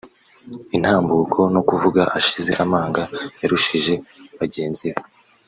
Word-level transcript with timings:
intambuko 0.75 1.39
no 1.53 1.61
kuvuga 1.69 2.01
ashize 2.17 2.51
amanga 2.65 3.01
yarushije 3.41 3.93
bagenzi 4.39 4.87
be 4.93 5.01